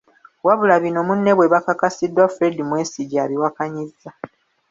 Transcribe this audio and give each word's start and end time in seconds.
Wabula 0.45 0.75
bino 0.83 0.99
munne 1.07 1.31
bwe 1.37 1.51
bakakasiddwa 1.53 2.23
Fred 2.35 2.55
Mwesigye, 2.69 3.17
abiwakanyizza 3.25 4.09